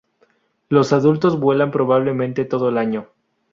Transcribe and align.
Los 0.67 0.93
adultos 0.93 1.39
vuelan 1.39 1.69
probablemente 1.69 2.43
todo 2.43 2.69
el 2.69 2.79
año. 2.79 3.09